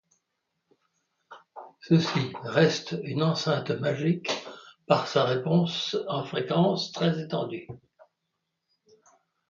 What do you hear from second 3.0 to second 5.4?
une enceinte magique par sa